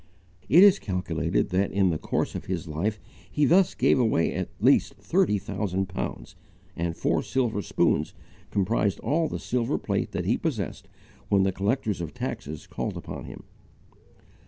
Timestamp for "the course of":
1.91-2.45